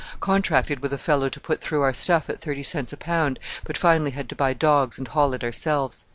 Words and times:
Contracted 0.19 0.79
with 0.79 0.91
a 0.93 0.97
fellow 0.97 1.29
to 1.29 1.39
put 1.39 1.61
through 1.61 1.83
our 1.83 1.93
stuff 1.93 2.27
at 2.27 2.41
thirty 2.41 2.63
cents 2.63 2.91
a 2.91 2.97
pound, 2.97 3.37
but 3.65 3.77
finally 3.77 4.09
had 4.09 4.27
to 4.29 4.35
buy 4.35 4.51
dogs 4.51 4.97
and 4.97 5.09
haul 5.09 5.31
it 5.35 5.43
ourselves. 5.43 6.05